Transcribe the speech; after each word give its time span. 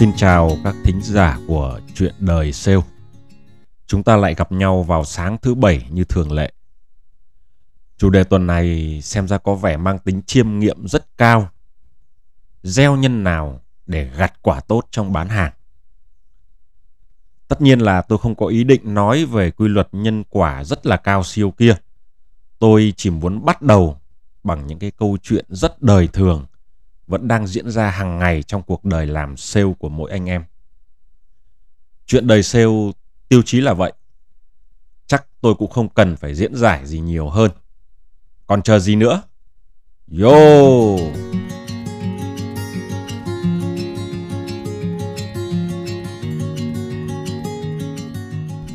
Xin 0.00 0.12
chào 0.16 0.56
các 0.64 0.74
thính 0.84 1.00
giả 1.02 1.38
của 1.46 1.80
Chuyện 1.94 2.14
đời 2.18 2.52
sale. 2.52 2.80
Chúng 3.86 4.02
ta 4.02 4.16
lại 4.16 4.34
gặp 4.34 4.52
nhau 4.52 4.82
vào 4.82 5.04
sáng 5.04 5.36
thứ 5.42 5.54
bảy 5.54 5.86
như 5.90 6.04
thường 6.04 6.32
lệ. 6.32 6.52
Chủ 7.96 8.10
đề 8.10 8.24
tuần 8.24 8.46
này 8.46 9.00
xem 9.02 9.28
ra 9.28 9.38
có 9.38 9.54
vẻ 9.54 9.76
mang 9.76 9.98
tính 9.98 10.22
chiêm 10.26 10.58
nghiệm 10.58 10.88
rất 10.88 11.18
cao. 11.18 11.48
Gieo 12.62 12.96
nhân 12.96 13.24
nào 13.24 13.60
để 13.86 14.10
gặt 14.16 14.32
quả 14.42 14.60
tốt 14.60 14.82
trong 14.90 15.12
bán 15.12 15.28
hàng. 15.28 15.52
Tất 17.48 17.60
nhiên 17.60 17.80
là 17.80 18.02
tôi 18.02 18.18
không 18.18 18.34
có 18.34 18.46
ý 18.46 18.64
định 18.64 18.94
nói 18.94 19.24
về 19.24 19.50
quy 19.50 19.68
luật 19.68 19.88
nhân 19.92 20.24
quả 20.30 20.64
rất 20.64 20.86
là 20.86 20.96
cao 20.96 21.24
siêu 21.24 21.50
kia. 21.50 21.76
Tôi 22.58 22.92
chỉ 22.96 23.10
muốn 23.10 23.44
bắt 23.44 23.62
đầu 23.62 23.96
bằng 24.44 24.66
những 24.66 24.78
cái 24.78 24.90
câu 24.90 25.18
chuyện 25.22 25.44
rất 25.48 25.82
đời 25.82 26.08
thường 26.12 26.46
vẫn 27.10 27.28
đang 27.28 27.46
diễn 27.46 27.70
ra 27.70 27.90
hàng 27.90 28.18
ngày 28.18 28.42
trong 28.42 28.62
cuộc 28.62 28.84
đời 28.84 29.06
làm 29.06 29.36
sale 29.36 29.72
của 29.78 29.88
mỗi 29.88 30.10
anh 30.10 30.28
em. 30.28 30.44
Chuyện 32.06 32.26
đời 32.26 32.42
sale 32.42 32.66
tiêu 33.28 33.42
chí 33.42 33.60
là 33.60 33.74
vậy. 33.74 33.92
Chắc 35.06 35.26
tôi 35.40 35.54
cũng 35.54 35.70
không 35.70 35.88
cần 35.88 36.16
phải 36.16 36.34
diễn 36.34 36.54
giải 36.54 36.86
gì 36.86 37.00
nhiều 37.00 37.28
hơn. 37.28 37.50
Còn 38.46 38.62
chờ 38.62 38.78
gì 38.78 38.96
nữa? 38.96 39.22
Yo! 40.20 40.30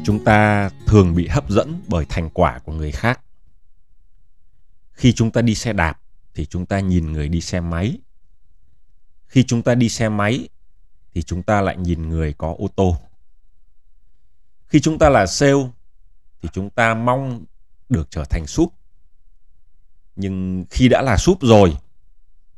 Chúng 0.04 0.24
ta 0.26 0.70
thường 0.88 1.16
bị 1.16 1.28
hấp 1.28 1.50
dẫn 1.50 1.82
bởi 1.88 2.06
thành 2.10 2.30
quả 2.30 2.60
của 2.60 2.74
người 2.74 2.92
khác. 2.92 3.22
Khi 4.92 5.14
chúng 5.14 5.32
ta 5.32 5.42
đi 5.42 5.56
xe 5.56 5.74
đạp 5.74 6.00
thì 6.34 6.46
chúng 6.46 6.66
ta 6.66 6.80
nhìn 6.80 7.12
người 7.12 7.30
đi 7.30 7.42
xe 7.42 7.60
máy 7.60 7.98
khi 9.36 9.44
chúng 9.44 9.62
ta 9.62 9.76
đi 9.76 9.90
xe 9.90 10.10
máy, 10.10 10.50
thì 11.14 11.24
chúng 11.24 11.44
ta 11.44 11.62
lại 11.62 11.78
nhìn 11.78 12.10
người 12.10 12.34
có 12.34 12.56
ô 12.58 12.68
tô. 12.76 12.98
Khi 14.66 14.80
chúng 14.80 15.00
ta 15.00 15.10
là 15.10 15.26
sale, 15.26 15.70
thì 16.42 16.50
chúng 16.54 16.70
ta 16.70 16.94
mong 16.94 17.46
được 17.90 18.08
trở 18.12 18.24
thành 18.24 18.48
súp. 18.48 18.74
Nhưng 20.16 20.66
khi 20.70 20.88
đã 20.90 21.02
là 21.02 21.18
súp 21.18 21.42
rồi, 21.42 21.78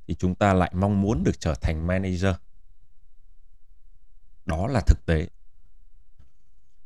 thì 0.07 0.15
chúng 0.15 0.35
ta 0.35 0.53
lại 0.53 0.71
mong 0.75 1.01
muốn 1.01 1.23
được 1.23 1.39
trở 1.39 1.55
thành 1.55 1.87
manager. 1.87 2.35
Đó 4.45 4.67
là 4.67 4.81
thực 4.81 5.05
tế. 5.05 5.27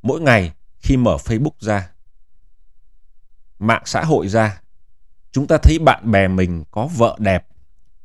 Mỗi 0.02 0.22
ngày 0.22 0.54
khi 0.80 0.98
mở 0.98 1.18
facebook 1.18 1.56
ra, 1.60 1.92
mạng 3.60 3.84
xã 3.86 4.04
hội 4.04 4.28
ra, 4.28 4.62
chúng 5.32 5.48
ta 5.48 5.58
thấy 5.64 5.80
bạn 5.80 6.12
bè 6.12 6.28
mình 6.28 6.64
có 6.72 6.88
vợ 6.88 7.18
đẹp, 7.20 7.48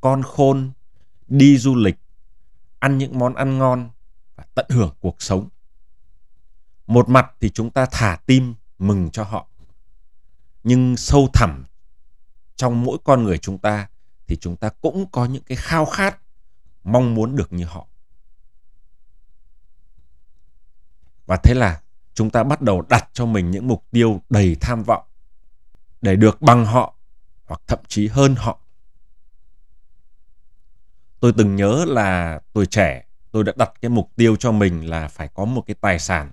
con 0.01 0.23
khôn 0.23 0.73
đi 1.29 1.59
du 1.59 1.75
lịch, 1.75 1.97
ăn 2.79 2.99
những 2.99 3.19
món 3.19 3.35
ăn 3.35 3.59
ngon 3.59 3.91
và 4.37 4.45
tận 4.55 4.67
hưởng 4.69 4.95
cuộc 5.01 5.23
sống. 5.23 5.49
Một 6.87 7.09
mặt 7.09 7.33
thì 7.41 7.51
chúng 7.51 7.70
ta 7.70 7.87
thả 7.91 8.19
tim 8.27 8.55
mừng 8.79 9.11
cho 9.11 9.25
họ. 9.25 9.48
Nhưng 10.63 10.97
sâu 10.97 11.29
thẳm 11.33 11.65
trong 12.57 12.85
mỗi 12.85 12.98
con 13.05 13.25
người 13.25 13.39
chúng 13.39 13.59
ta 13.59 13.89
thì 14.27 14.36
chúng 14.36 14.57
ta 14.57 14.69
cũng 14.69 15.07
có 15.13 15.25
những 15.25 15.42
cái 15.42 15.57
khao 15.57 15.86
khát 15.86 16.19
mong 16.85 17.15
muốn 17.15 17.36
được 17.36 17.53
như 17.53 17.65
họ. 17.65 17.86
Và 21.27 21.36
thế 21.36 21.55
là 21.55 21.83
chúng 22.15 22.31
ta 22.31 22.45
bắt 22.45 22.61
đầu 22.61 22.83
đặt 22.83 23.09
cho 23.13 23.27
mình 23.27 23.51
những 23.51 23.69
mục 23.69 23.85
tiêu 23.91 24.23
đầy 24.31 24.57
tham 24.61 24.83
vọng 24.83 25.05
để 26.01 26.17
được 26.17 26.42
bằng 26.42 26.67
họ 26.67 26.95
hoặc 27.45 27.61
thậm 27.67 27.79
chí 27.89 28.09
hơn 28.09 28.35
họ 28.39 28.59
tôi 31.27 31.33
từng 31.37 31.57
nhớ 31.57 31.85
là 31.89 32.41
tuổi 32.53 32.67
trẻ, 32.67 33.05
tôi 33.31 33.45
đã 33.45 33.53
đặt 33.57 33.73
cái 33.81 33.89
mục 33.89 34.11
tiêu 34.17 34.37
cho 34.37 34.53
mình 34.53 34.91
là 34.91 35.09
phải 35.09 35.29
có 35.35 35.45
một 35.45 35.63
cái 35.67 35.75
tài 35.81 35.98
sản 35.98 36.31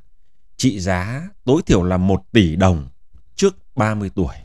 trị 0.57 0.79
giá 0.79 1.29
tối 1.43 1.61
thiểu 1.65 1.83
là 1.83 1.97
1 1.97 2.23
tỷ 2.31 2.55
đồng 2.55 2.89
trước 3.35 3.55
30 3.75 4.11
tuổi. 4.15 4.35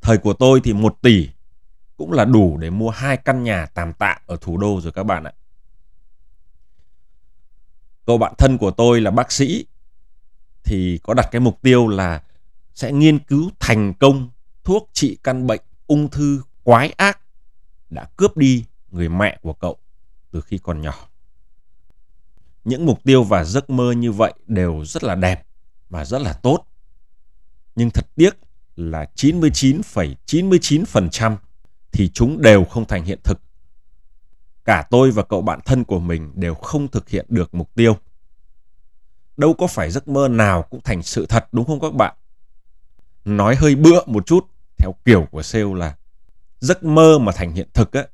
Thời 0.00 0.18
của 0.18 0.32
tôi 0.32 0.60
thì 0.64 0.72
1 0.72 0.98
tỷ 1.02 1.28
cũng 1.96 2.12
là 2.12 2.24
đủ 2.24 2.58
để 2.58 2.70
mua 2.70 2.90
hai 2.90 3.16
căn 3.16 3.44
nhà 3.44 3.66
tạm 3.66 3.92
tạ 3.92 4.18
ở 4.26 4.36
thủ 4.40 4.56
đô 4.56 4.80
rồi 4.80 4.92
các 4.92 5.02
bạn 5.02 5.24
ạ. 5.24 5.32
Cậu 8.04 8.18
bạn 8.18 8.34
thân 8.38 8.58
của 8.58 8.70
tôi 8.70 9.00
là 9.00 9.10
bác 9.10 9.32
sĩ 9.32 9.66
thì 10.64 11.00
có 11.02 11.14
đặt 11.14 11.28
cái 11.32 11.40
mục 11.40 11.62
tiêu 11.62 11.88
là 11.88 12.22
sẽ 12.74 12.92
nghiên 12.92 13.18
cứu 13.18 13.50
thành 13.60 13.94
công 13.94 14.30
thuốc 14.64 14.90
trị 14.92 15.18
căn 15.22 15.46
bệnh 15.46 15.62
ung 15.86 16.08
thư 16.10 16.42
quái 16.64 16.90
ác 16.90 17.20
đã 17.90 18.04
cướp 18.16 18.36
đi 18.36 18.64
người 18.96 19.08
mẹ 19.08 19.38
của 19.42 19.52
cậu 19.52 19.76
từ 20.30 20.40
khi 20.40 20.58
còn 20.58 20.80
nhỏ. 20.80 21.08
Những 22.64 22.86
mục 22.86 23.04
tiêu 23.04 23.22
và 23.22 23.44
giấc 23.44 23.70
mơ 23.70 23.92
như 23.92 24.12
vậy 24.12 24.34
đều 24.46 24.84
rất 24.84 25.04
là 25.04 25.14
đẹp 25.14 25.46
và 25.88 26.04
rất 26.04 26.22
là 26.22 26.32
tốt. 26.32 26.64
Nhưng 27.74 27.90
thật 27.90 28.06
tiếc 28.14 28.30
là 28.76 29.06
99,99% 29.14 31.36
thì 31.92 32.08
chúng 32.08 32.42
đều 32.42 32.64
không 32.64 32.84
thành 32.84 33.04
hiện 33.04 33.18
thực. 33.24 33.40
Cả 34.64 34.86
tôi 34.90 35.10
và 35.10 35.22
cậu 35.22 35.42
bạn 35.42 35.60
thân 35.64 35.84
của 35.84 35.98
mình 35.98 36.32
đều 36.34 36.54
không 36.54 36.88
thực 36.88 37.08
hiện 37.08 37.26
được 37.28 37.54
mục 37.54 37.74
tiêu. 37.74 37.96
Đâu 39.36 39.54
có 39.54 39.66
phải 39.66 39.90
giấc 39.90 40.08
mơ 40.08 40.28
nào 40.28 40.62
cũng 40.62 40.80
thành 40.84 41.02
sự 41.02 41.26
thật 41.26 41.48
đúng 41.52 41.66
không 41.66 41.80
các 41.80 41.94
bạn? 41.94 42.16
Nói 43.24 43.56
hơi 43.56 43.74
bựa 43.74 44.04
một 44.06 44.26
chút 44.26 44.46
theo 44.78 44.94
kiểu 45.04 45.26
của 45.30 45.42
sale 45.42 45.74
là 45.74 45.96
giấc 46.60 46.84
mơ 46.84 47.18
mà 47.18 47.32
thành 47.32 47.52
hiện 47.52 47.68
thực 47.74 47.92
á, 47.92 48.06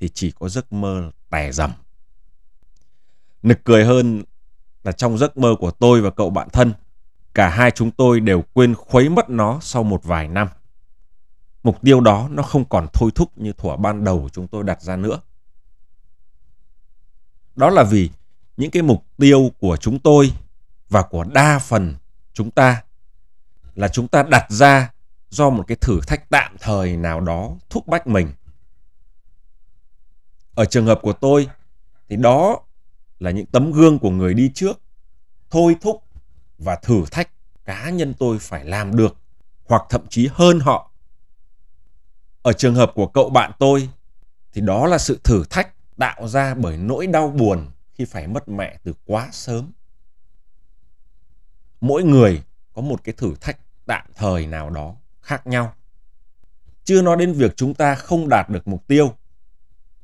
thì 0.00 0.08
chỉ 0.14 0.30
có 0.30 0.48
giấc 0.48 0.72
mơ 0.72 1.10
tè 1.30 1.52
dầm. 1.52 1.72
Nực 3.42 3.64
cười 3.64 3.84
hơn 3.84 4.24
là 4.84 4.92
trong 4.92 5.18
giấc 5.18 5.36
mơ 5.36 5.54
của 5.58 5.70
tôi 5.70 6.00
và 6.00 6.10
cậu 6.10 6.30
bạn 6.30 6.48
thân, 6.52 6.72
cả 7.34 7.48
hai 7.48 7.70
chúng 7.70 7.90
tôi 7.90 8.20
đều 8.20 8.44
quên 8.52 8.74
khuấy 8.74 9.08
mất 9.08 9.30
nó 9.30 9.58
sau 9.62 9.82
một 9.82 10.04
vài 10.04 10.28
năm. 10.28 10.48
Mục 11.62 11.82
tiêu 11.82 12.00
đó 12.00 12.28
nó 12.30 12.42
không 12.42 12.64
còn 12.64 12.86
thôi 12.92 13.10
thúc 13.14 13.38
như 13.38 13.52
thuở 13.52 13.76
ban 13.76 14.04
đầu 14.04 14.28
chúng 14.32 14.48
tôi 14.48 14.64
đặt 14.64 14.82
ra 14.82 14.96
nữa. 14.96 15.20
Đó 17.56 17.70
là 17.70 17.82
vì 17.82 18.10
những 18.56 18.70
cái 18.70 18.82
mục 18.82 19.04
tiêu 19.16 19.52
của 19.60 19.76
chúng 19.76 19.98
tôi 19.98 20.32
và 20.88 21.02
của 21.02 21.24
đa 21.24 21.58
phần 21.58 21.94
chúng 22.32 22.50
ta 22.50 22.82
là 23.74 23.88
chúng 23.88 24.08
ta 24.08 24.22
đặt 24.22 24.46
ra 24.50 24.92
do 25.30 25.50
một 25.50 25.64
cái 25.66 25.76
thử 25.80 26.00
thách 26.06 26.30
tạm 26.30 26.56
thời 26.60 26.96
nào 26.96 27.20
đó 27.20 27.50
thúc 27.70 27.86
bách 27.86 28.06
mình 28.06 28.32
ở 30.56 30.64
trường 30.64 30.86
hợp 30.86 30.98
của 31.02 31.12
tôi, 31.12 31.48
thì 32.08 32.16
đó 32.16 32.60
là 33.18 33.30
những 33.30 33.46
tấm 33.46 33.72
gương 33.72 33.98
của 33.98 34.10
người 34.10 34.34
đi 34.34 34.50
trước, 34.54 34.80
thôi 35.50 35.76
thúc 35.80 36.02
và 36.58 36.76
thử 36.76 37.04
thách 37.10 37.30
cá 37.64 37.90
nhân 37.90 38.14
tôi 38.18 38.38
phải 38.38 38.64
làm 38.64 38.96
được, 38.96 39.16
hoặc 39.64 39.82
thậm 39.90 40.06
chí 40.08 40.28
hơn 40.32 40.60
họ. 40.60 40.90
Ở 42.42 42.52
trường 42.52 42.74
hợp 42.74 42.92
của 42.94 43.06
cậu 43.06 43.30
bạn 43.30 43.52
tôi, 43.58 43.88
thì 44.52 44.60
đó 44.60 44.86
là 44.86 44.98
sự 44.98 45.20
thử 45.24 45.44
thách 45.50 45.96
tạo 45.96 46.28
ra 46.28 46.54
bởi 46.54 46.76
nỗi 46.76 47.06
đau 47.06 47.28
buồn 47.28 47.70
khi 47.94 48.04
phải 48.04 48.26
mất 48.26 48.48
mẹ 48.48 48.78
từ 48.82 48.94
quá 49.06 49.28
sớm. 49.32 49.70
Mỗi 51.80 52.02
người 52.02 52.42
có 52.72 52.82
một 52.82 53.04
cái 53.04 53.14
thử 53.18 53.34
thách 53.40 53.58
tạm 53.86 54.06
thời 54.14 54.46
nào 54.46 54.70
đó 54.70 54.94
khác 55.20 55.46
nhau. 55.46 55.74
Chưa 56.84 57.02
nói 57.02 57.16
đến 57.16 57.32
việc 57.32 57.56
chúng 57.56 57.74
ta 57.74 57.94
không 57.94 58.28
đạt 58.28 58.50
được 58.50 58.68
mục 58.68 58.86
tiêu, 58.86 59.14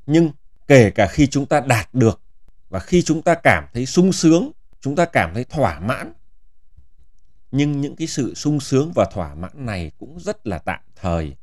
nhưng 0.06 0.30
kể 0.72 0.90
cả 0.90 1.06
khi 1.06 1.26
chúng 1.26 1.46
ta 1.46 1.60
đạt 1.60 1.94
được 1.94 2.20
và 2.68 2.80
khi 2.80 3.02
chúng 3.02 3.22
ta 3.22 3.34
cảm 3.34 3.66
thấy 3.72 3.86
sung 3.86 4.12
sướng, 4.12 4.50
chúng 4.80 4.96
ta 4.96 5.04
cảm 5.04 5.34
thấy 5.34 5.44
thỏa 5.44 5.80
mãn. 5.80 6.12
Nhưng 7.50 7.80
những 7.80 7.96
cái 7.96 8.06
sự 8.06 8.34
sung 8.34 8.60
sướng 8.60 8.92
và 8.94 9.04
thỏa 9.12 9.34
mãn 9.34 9.66
này 9.66 9.90
cũng 9.98 10.20
rất 10.20 10.46
là 10.46 10.58
tạm 10.58 10.80
thời 10.96 11.36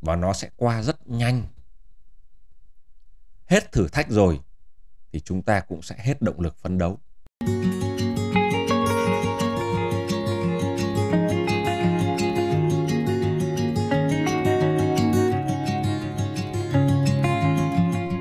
và 0.00 0.16
nó 0.16 0.32
sẽ 0.32 0.50
qua 0.56 0.82
rất 0.82 1.08
nhanh. 1.08 1.42
Hết 3.46 3.72
thử 3.72 3.88
thách 3.88 4.10
rồi 4.10 4.40
thì 5.12 5.20
chúng 5.20 5.42
ta 5.42 5.60
cũng 5.60 5.82
sẽ 5.82 5.96
hết 5.98 6.22
động 6.22 6.40
lực 6.40 6.56
phấn 6.58 6.78
đấu. 6.78 6.98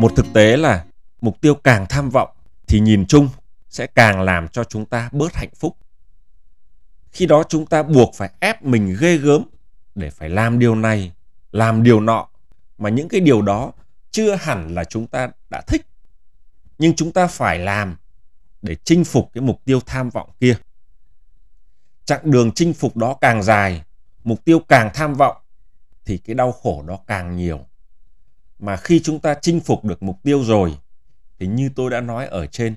Một 0.06 0.16
thực 0.16 0.26
tế 0.34 0.58
là 0.58 0.86
mục 1.22 1.42
tiêu 1.42 1.56
càng 1.56 1.86
tham 1.90 2.10
vọng 2.10 2.30
thì 2.68 2.80
nhìn 2.80 3.06
chung 3.06 3.30
sẽ 3.70 3.88
càng 3.88 4.22
làm 4.22 4.48
cho 4.48 4.64
chúng 4.64 4.86
ta 4.86 5.10
bớt 5.12 5.36
hạnh 5.36 5.50
phúc. 5.56 5.78
Khi 7.12 7.26
đó 7.26 7.44
chúng 7.50 7.66
ta 7.66 7.84
buộc 7.84 8.16
phải 8.16 8.30
ép 8.40 8.64
mình 8.64 8.98
ghê 9.00 9.18
gớm 9.18 9.44
để 9.96 10.10
phải 10.10 10.30
làm 10.30 10.60
điều 10.60 10.76
này, 10.76 11.12
làm 11.52 11.84
điều 11.84 12.02
nọ 12.02 12.28
mà 12.78 12.90
những 12.90 13.10
cái 13.10 13.22
điều 13.22 13.42
đó 13.42 13.72
chưa 14.12 14.36
hẳn 14.36 14.76
là 14.76 14.84
chúng 14.84 15.08
ta 15.08 15.30
đã 15.50 15.62
thích. 15.62 15.88
Nhưng 16.78 16.96
chúng 16.96 17.12
ta 17.12 17.28
phải 17.28 17.60
làm 17.60 17.98
để 18.62 18.76
chinh 18.84 19.04
phục 19.04 19.30
cái 19.34 19.42
mục 19.42 19.62
tiêu 19.66 19.80
tham 19.86 20.10
vọng 20.10 20.30
kia. 20.40 20.56
Chặng 22.06 22.32
đường 22.32 22.52
chinh 22.52 22.74
phục 22.74 22.98
đó 22.98 23.18
càng 23.22 23.44
dài, 23.44 23.84
mục 24.24 24.46
tiêu 24.46 24.60
càng 24.60 24.90
tham 24.94 25.14
vọng 25.14 25.38
thì 26.06 26.18
cái 26.18 26.34
đau 26.34 26.52
khổ 26.52 26.84
đó 26.88 27.00
càng 27.08 27.36
nhiều. 27.36 27.66
Mà 28.60 28.78
khi 28.78 29.02
chúng 29.04 29.20
ta 29.20 29.36
chinh 29.42 29.60
phục 29.60 29.86
được 29.86 30.04
mục 30.04 30.20
tiêu 30.24 30.44
rồi 30.44 30.78
thì 31.40 31.48
như 31.48 31.70
tôi 31.76 31.90
đã 31.90 32.02
nói 32.02 32.28
ở 32.28 32.48
trên, 32.48 32.76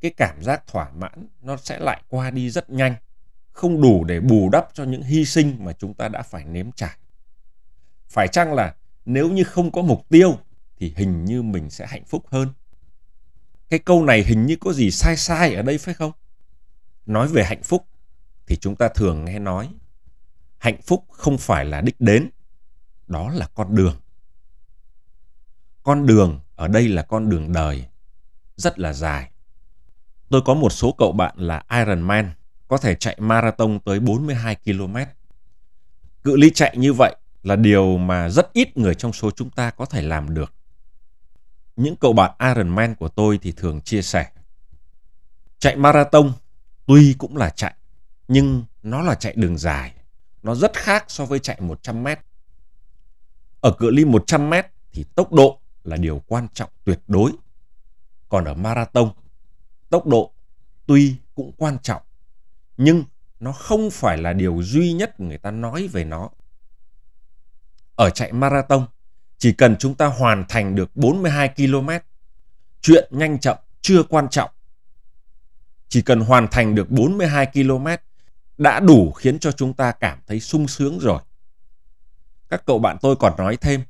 cái 0.00 0.10
cảm 0.16 0.42
giác 0.42 0.66
thỏa 0.66 0.90
mãn 0.90 1.26
nó 1.42 1.56
sẽ 1.56 1.78
lại 1.78 2.02
qua 2.08 2.30
đi 2.30 2.50
rất 2.50 2.70
nhanh, 2.70 2.94
không 3.52 3.82
đủ 3.82 4.04
để 4.04 4.20
bù 4.20 4.48
đắp 4.52 4.68
cho 4.74 4.84
những 4.84 5.02
hy 5.02 5.24
sinh 5.24 5.56
mà 5.64 5.72
chúng 5.72 5.94
ta 5.94 6.08
đã 6.08 6.22
phải 6.22 6.44
nếm 6.44 6.72
trải. 6.72 6.96
Phải 8.08 8.28
chăng 8.28 8.54
là 8.54 8.74
nếu 9.04 9.30
như 9.30 9.44
không 9.44 9.72
có 9.72 9.82
mục 9.82 10.08
tiêu 10.08 10.38
thì 10.76 10.94
hình 10.96 11.24
như 11.24 11.42
mình 11.42 11.70
sẽ 11.70 11.86
hạnh 11.86 12.04
phúc 12.04 12.24
hơn? 12.28 12.48
Cái 13.70 13.78
câu 13.78 14.04
này 14.04 14.22
hình 14.22 14.46
như 14.46 14.56
có 14.60 14.72
gì 14.72 14.90
sai 14.90 15.16
sai 15.16 15.54
ở 15.54 15.62
đây 15.62 15.78
phải 15.78 15.94
không? 15.94 16.12
Nói 17.06 17.28
về 17.28 17.44
hạnh 17.44 17.62
phúc 17.62 17.86
thì 18.46 18.56
chúng 18.56 18.76
ta 18.76 18.88
thường 18.88 19.24
nghe 19.24 19.38
nói 19.38 19.68
hạnh 20.58 20.82
phúc 20.82 21.04
không 21.10 21.38
phải 21.38 21.64
là 21.64 21.80
đích 21.80 22.00
đến, 22.00 22.30
đó 23.06 23.30
là 23.30 23.48
con 23.54 23.74
đường. 23.74 24.01
Con 25.82 26.06
đường 26.06 26.40
ở 26.56 26.68
đây 26.68 26.88
là 26.88 27.02
con 27.02 27.28
đường 27.28 27.52
đời, 27.52 27.84
rất 28.56 28.78
là 28.78 28.92
dài. 28.92 29.30
Tôi 30.28 30.42
có 30.44 30.54
một 30.54 30.70
số 30.70 30.94
cậu 30.98 31.12
bạn 31.12 31.34
là 31.38 31.64
Ironman, 31.70 32.30
có 32.68 32.78
thể 32.78 32.94
chạy 32.94 33.16
marathon 33.20 33.80
tới 33.80 34.00
42 34.00 34.56
km. 34.64 34.96
Cự 36.24 36.36
ly 36.36 36.50
chạy 36.50 36.76
như 36.76 36.92
vậy 36.92 37.16
là 37.42 37.56
điều 37.56 37.98
mà 37.98 38.28
rất 38.28 38.52
ít 38.52 38.76
người 38.76 38.94
trong 38.94 39.12
số 39.12 39.30
chúng 39.30 39.50
ta 39.50 39.70
có 39.70 39.84
thể 39.84 40.02
làm 40.02 40.34
được. 40.34 40.54
Những 41.76 41.96
cậu 41.96 42.12
bạn 42.12 42.30
Ironman 42.38 42.94
của 42.94 43.08
tôi 43.08 43.38
thì 43.42 43.52
thường 43.52 43.80
chia 43.80 44.02
sẻ. 44.02 44.26
Chạy 45.58 45.76
marathon 45.76 46.32
tuy 46.86 47.14
cũng 47.18 47.36
là 47.36 47.50
chạy, 47.50 47.74
nhưng 48.28 48.64
nó 48.82 49.02
là 49.02 49.14
chạy 49.14 49.32
đường 49.36 49.58
dài. 49.58 49.94
Nó 50.42 50.54
rất 50.54 50.72
khác 50.74 51.04
so 51.08 51.24
với 51.24 51.38
chạy 51.38 51.60
100 51.60 52.02
mét. 52.02 52.18
Ở 53.60 53.72
cự 53.78 53.90
ly 53.90 54.04
100 54.04 54.50
mét 54.50 54.66
thì 54.92 55.04
tốc 55.14 55.32
độ 55.32 55.61
là 55.84 55.96
điều 55.96 56.22
quan 56.26 56.48
trọng 56.54 56.70
tuyệt 56.84 57.00
đối. 57.06 57.32
Còn 58.28 58.44
ở 58.44 58.54
marathon, 58.54 59.10
tốc 59.90 60.06
độ 60.06 60.32
tuy 60.86 61.16
cũng 61.34 61.52
quan 61.56 61.78
trọng, 61.82 62.02
nhưng 62.76 63.04
nó 63.40 63.52
không 63.52 63.90
phải 63.90 64.18
là 64.18 64.32
điều 64.32 64.62
duy 64.62 64.92
nhất 64.92 65.20
người 65.20 65.38
ta 65.38 65.50
nói 65.50 65.88
về 65.92 66.04
nó. 66.04 66.30
Ở 67.94 68.10
chạy 68.10 68.32
marathon, 68.32 68.86
chỉ 69.38 69.52
cần 69.52 69.76
chúng 69.78 69.94
ta 69.94 70.06
hoàn 70.06 70.44
thành 70.48 70.74
được 70.74 70.96
42 70.96 71.48
km, 71.56 71.88
chuyện 72.80 73.08
nhanh 73.10 73.38
chậm 73.38 73.56
chưa 73.80 74.02
quan 74.02 74.28
trọng. 74.28 74.50
Chỉ 75.88 76.02
cần 76.02 76.20
hoàn 76.20 76.48
thành 76.50 76.74
được 76.74 76.90
42 76.90 77.46
km 77.46 77.86
đã 78.58 78.80
đủ 78.80 79.12
khiến 79.12 79.38
cho 79.38 79.52
chúng 79.52 79.74
ta 79.74 79.92
cảm 79.92 80.18
thấy 80.26 80.40
sung 80.40 80.68
sướng 80.68 80.98
rồi. 80.98 81.20
Các 82.48 82.62
cậu 82.66 82.78
bạn 82.78 82.96
tôi 83.00 83.16
còn 83.16 83.34
nói 83.38 83.56
thêm, 83.56 83.82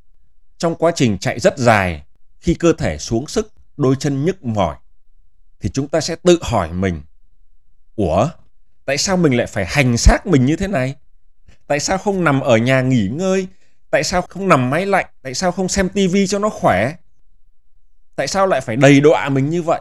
trong 0.62 0.74
quá 0.74 0.92
trình 0.94 1.18
chạy 1.18 1.40
rất 1.40 1.58
dài, 1.58 2.02
khi 2.40 2.54
cơ 2.54 2.72
thể 2.72 2.98
xuống 2.98 3.26
sức, 3.26 3.52
đôi 3.76 3.96
chân 3.98 4.24
nhức 4.24 4.44
mỏi, 4.44 4.76
thì 5.60 5.68
chúng 5.68 5.88
ta 5.88 6.00
sẽ 6.00 6.16
tự 6.22 6.38
hỏi 6.42 6.72
mình, 6.72 7.00
Ủa, 7.96 8.28
tại 8.84 8.98
sao 8.98 9.16
mình 9.16 9.36
lại 9.36 9.46
phải 9.46 9.66
hành 9.66 9.96
xác 9.96 10.26
mình 10.26 10.46
như 10.46 10.56
thế 10.56 10.66
này? 10.68 10.94
Tại 11.66 11.80
sao 11.80 11.98
không 11.98 12.24
nằm 12.24 12.40
ở 12.40 12.56
nhà 12.56 12.80
nghỉ 12.80 13.08
ngơi? 13.12 13.48
Tại 13.90 14.04
sao 14.04 14.22
không 14.22 14.48
nằm 14.48 14.70
máy 14.70 14.86
lạnh? 14.86 15.06
Tại 15.22 15.34
sao 15.34 15.52
không 15.52 15.68
xem 15.68 15.88
tivi 15.88 16.26
cho 16.26 16.38
nó 16.38 16.48
khỏe? 16.48 16.94
Tại 18.16 18.28
sao 18.28 18.46
lại 18.46 18.60
phải 18.60 18.76
đầy 18.76 19.00
đọa 19.00 19.28
mình 19.28 19.50
như 19.50 19.62
vậy? 19.62 19.80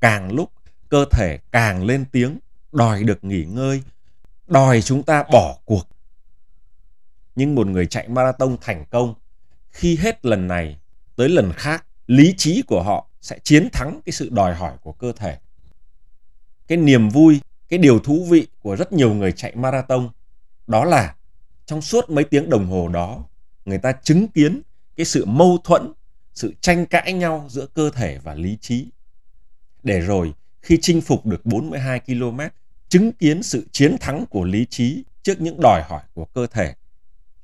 Càng 0.00 0.32
lúc 0.32 0.52
cơ 0.88 1.04
thể 1.10 1.38
càng 1.50 1.84
lên 1.84 2.04
tiếng 2.12 2.38
đòi 2.72 3.02
được 3.02 3.24
nghỉ 3.24 3.44
ngơi, 3.44 3.82
đòi 4.46 4.82
chúng 4.82 5.02
ta 5.02 5.24
bỏ 5.32 5.56
cuộc. 5.64 5.88
Nhưng 7.34 7.54
một 7.54 7.66
người 7.66 7.86
chạy 7.86 8.08
marathon 8.08 8.56
thành 8.60 8.84
công, 8.90 9.14
khi 9.72 9.96
hết 9.96 10.26
lần 10.26 10.48
này 10.48 10.78
tới 11.16 11.28
lần 11.28 11.52
khác, 11.52 11.84
lý 12.06 12.34
trí 12.36 12.62
của 12.62 12.82
họ 12.82 13.06
sẽ 13.20 13.38
chiến 13.38 13.68
thắng 13.72 14.00
cái 14.04 14.12
sự 14.12 14.28
đòi 14.32 14.54
hỏi 14.54 14.72
của 14.82 14.92
cơ 14.92 15.12
thể. 15.12 15.38
Cái 16.66 16.78
niềm 16.78 17.08
vui, 17.08 17.40
cái 17.68 17.78
điều 17.78 17.98
thú 17.98 18.26
vị 18.30 18.46
của 18.60 18.76
rất 18.76 18.92
nhiều 18.92 19.14
người 19.14 19.32
chạy 19.32 19.56
marathon 19.56 20.10
đó 20.66 20.84
là 20.84 21.14
trong 21.66 21.82
suốt 21.82 22.10
mấy 22.10 22.24
tiếng 22.24 22.50
đồng 22.50 22.66
hồ 22.66 22.88
đó, 22.88 23.24
người 23.64 23.78
ta 23.78 23.92
chứng 23.92 24.28
kiến 24.28 24.62
cái 24.96 25.06
sự 25.06 25.24
mâu 25.24 25.58
thuẫn, 25.64 25.92
sự 26.34 26.54
tranh 26.60 26.86
cãi 26.86 27.12
nhau 27.12 27.46
giữa 27.50 27.66
cơ 27.66 27.90
thể 27.90 28.18
và 28.18 28.34
lý 28.34 28.58
trí. 28.60 28.86
Để 29.82 30.00
rồi 30.00 30.32
khi 30.62 30.78
chinh 30.82 31.00
phục 31.00 31.26
được 31.26 31.46
42 31.46 32.00
km, 32.00 32.40
chứng 32.88 33.12
kiến 33.12 33.42
sự 33.42 33.66
chiến 33.72 33.96
thắng 34.00 34.24
của 34.30 34.44
lý 34.44 34.66
trí 34.70 35.04
trước 35.22 35.40
những 35.40 35.60
đòi 35.60 35.82
hỏi 35.82 36.02
của 36.14 36.24
cơ 36.24 36.46
thể 36.46 36.74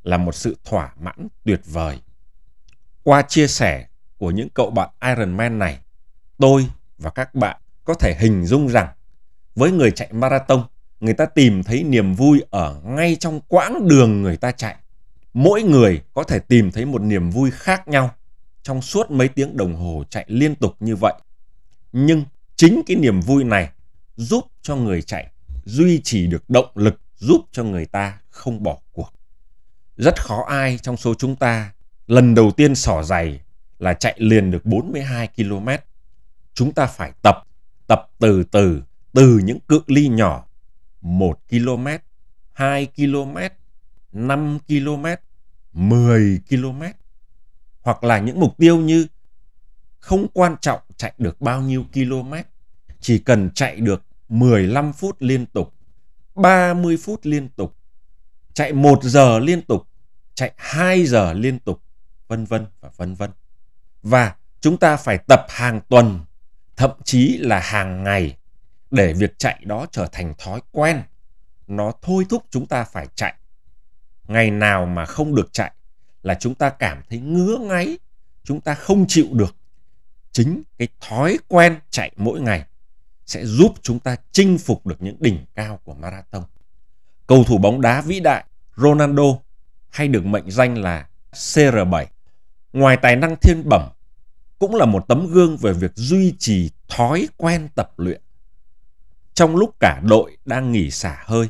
là 0.03 0.17
một 0.17 0.35
sự 0.35 0.57
thỏa 0.65 0.95
mãn 1.01 1.29
tuyệt 1.45 1.61
vời. 1.65 1.99
Qua 3.03 3.23
chia 3.23 3.47
sẻ 3.47 3.87
của 4.19 4.31
những 4.31 4.49
cậu 4.49 4.71
bạn 4.71 4.91
Iron 5.05 5.37
Man 5.37 5.59
này, 5.59 5.79
tôi 6.39 6.67
và 6.99 7.11
các 7.11 7.35
bạn 7.35 7.56
có 7.85 7.95
thể 7.95 8.15
hình 8.19 8.47
dung 8.47 8.69
rằng 8.69 8.89
với 9.55 9.71
người 9.71 9.91
chạy 9.91 10.12
marathon, 10.12 10.65
người 11.00 11.15
ta 11.15 11.27
tìm 11.27 11.62
thấy 11.62 11.83
niềm 11.83 12.15
vui 12.15 12.43
ở 12.50 12.81
ngay 12.85 13.17
trong 13.21 13.41
quãng 13.49 13.89
đường 13.89 14.23
người 14.23 14.37
ta 14.37 14.53
chạy. 14.53 14.77
Mỗi 15.35 15.62
người 15.62 16.03
có 16.15 16.23
thể 16.23 16.39
tìm 16.39 16.73
thấy 16.73 16.85
một 16.85 17.03
niềm 17.03 17.31
vui 17.31 17.50
khác 17.50 17.89
nhau 17.89 18.15
trong 18.62 18.83
suốt 18.83 19.11
mấy 19.11 19.29
tiếng 19.29 19.56
đồng 19.56 19.77
hồ 19.77 20.05
chạy 20.11 20.25
liên 20.29 20.55
tục 20.55 20.77
như 20.81 20.97
vậy. 20.97 21.15
Nhưng 21.93 22.25
chính 22.56 22.83
cái 22.87 22.97
niềm 22.97 23.21
vui 23.21 23.44
này 23.44 23.71
giúp 24.17 24.47
cho 24.62 24.77
người 24.77 25.03
chạy 25.03 25.31
duy 25.65 26.01
trì 26.05 26.27
được 26.27 26.51
động 26.51 26.71
lực 26.75 27.01
giúp 27.17 27.41
cho 27.53 27.65
người 27.65 27.87
ta 27.87 28.19
không 28.31 28.62
bỏ 28.62 28.77
cuộc. 28.93 29.12
Rất 29.97 30.21
khó 30.21 30.44
ai 30.49 30.79
trong 30.83 30.97
số 30.97 31.15
chúng 31.15 31.37
ta 31.37 31.73
lần 32.08 32.34
đầu 32.34 32.50
tiên 32.50 32.75
sỏ 32.75 33.02
giày 33.02 33.40
là 33.79 33.94
chạy 33.94 34.15
liền 34.19 34.50
được 34.50 34.65
42 34.65 35.29
km. 35.36 35.69
Chúng 36.55 36.74
ta 36.74 36.86
phải 36.86 37.12
tập, 37.22 37.36
tập 37.86 38.10
từ 38.19 38.44
từ, 38.44 38.82
từ 39.12 39.41
những 39.44 39.60
cự 39.60 39.81
ly 39.86 40.08
nhỏ 40.08 40.44
1 41.00 41.38
km, 41.50 41.86
2 42.53 42.86
km, 42.96 43.36
5 44.12 44.58
km, 44.69 45.06
10 45.72 46.41
km. 46.50 46.82
Hoặc 47.81 48.05
là 48.05 48.19
những 48.19 48.41
mục 48.41 48.56
tiêu 48.56 48.77
như 48.77 49.06
không 49.98 50.27
quan 50.32 50.56
trọng 50.60 50.81
chạy 50.96 51.12
được 51.19 51.41
bao 51.41 51.62
nhiêu 51.62 51.84
km, 51.93 52.34
chỉ 53.00 53.19
cần 53.19 53.50
chạy 53.55 53.77
được 53.77 54.03
15 54.29 54.93
phút 54.93 55.17
liên 55.19 55.46
tục, 55.46 55.74
30 56.34 56.96
phút 56.96 57.20
liên 57.22 57.48
tục, 57.48 57.77
chạy 58.55 58.72
1 58.72 59.03
giờ 59.03 59.38
liên 59.38 59.62
tục, 59.62 59.88
chạy 60.34 60.53
2 60.56 61.06
giờ 61.06 61.32
liên 61.32 61.58
tục, 61.58 61.82
vân 62.29 62.44
vân 62.44 62.67
và 62.81 62.91
vân 62.97 63.15
vân. 63.15 63.31
Và 64.03 64.35
chúng 64.61 64.77
ta 64.77 64.97
phải 64.97 65.19
tập 65.19 65.47
hàng 65.49 65.81
tuần, 65.89 66.20
thậm 66.77 66.91
chí 67.05 67.39
là 67.39 67.61
hàng 67.61 68.05
ngày 68.05 68.37
để 68.91 69.13
việc 69.13 69.39
chạy 69.39 69.63
đó 69.65 69.87
trở 69.93 70.06
thành 70.13 70.35
thói 70.39 70.61
quen. 70.73 71.03
Nó 71.67 71.93
thôi 72.03 72.27
thúc 72.29 72.44
chúng 72.51 72.67
ta 72.67 72.85
phải 72.85 73.06
chạy. 73.15 73.35
Ngày 74.29 74.51
nào 74.51 74.87
mà 74.87 75.06
không 75.06 75.35
được 75.35 75.53
chạy 75.53 75.73
là 76.23 76.35
chúng 76.35 76.55
ta 76.55 76.70
cảm 76.70 77.03
thấy 77.11 77.19
ngứa 77.19 77.58
ngáy, 77.58 77.99
chúng 78.44 78.61
ta 78.61 78.75
không 78.75 79.05
chịu 79.08 79.27
được. 79.32 79.56
Chính 80.32 80.63
cái 80.79 80.89
thói 81.01 81.39
quen 81.49 81.79
chạy 81.91 82.13
mỗi 82.17 82.41
ngày 82.41 82.65
sẽ 83.27 83.44
giúp 83.47 83.75
chúng 83.82 83.99
ta 83.99 84.17
chinh 84.32 84.58
phục 84.58 84.87
được 84.87 85.03
những 85.03 85.17
đỉnh 85.20 85.44
cao 85.55 85.81
của 85.85 85.94
marathon. 85.94 86.44
Cầu 87.27 87.44
thủ 87.44 87.58
bóng 87.58 87.81
đá 87.81 88.01
vĩ 88.01 88.20
đại 88.20 88.44
Ronaldo 88.77 89.23
hay 89.91 90.08
được 90.08 90.27
mệnh 90.27 90.51
danh 90.51 90.79
là 90.79 91.08
CR7. 91.32 92.06
Ngoài 92.72 92.96
tài 93.03 93.17
năng 93.17 93.37
thiên 93.37 93.69
bẩm, 93.69 93.89
cũng 94.58 94.75
là 94.75 94.87
một 94.87 95.05
tấm 95.08 95.27
gương 95.27 95.56
về 95.56 95.72
việc 95.72 95.93
duy 95.94 96.34
trì 96.39 96.70
thói 96.89 97.29
quen 97.37 97.69
tập 97.75 97.93
luyện. 97.96 98.20
Trong 99.34 99.56
lúc 99.56 99.75
cả 99.81 100.01
đội 100.05 100.37
đang 100.44 100.72
nghỉ 100.72 100.91
xả 100.91 101.22
hơi, 101.25 101.48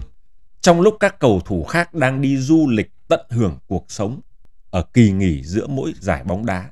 trong 0.60 0.80
lúc 0.80 0.96
các 1.00 1.18
cầu 1.18 1.40
thủ 1.44 1.64
khác 1.64 1.94
đang 1.94 2.20
đi 2.20 2.36
du 2.36 2.68
lịch 2.68 2.92
tận 3.08 3.26
hưởng 3.30 3.58
cuộc 3.66 3.84
sống 3.88 4.20
ở 4.70 4.82
kỳ 4.82 5.10
nghỉ 5.10 5.42
giữa 5.44 5.66
mỗi 5.66 5.92
giải 6.00 6.24
bóng 6.24 6.46
đá, 6.46 6.70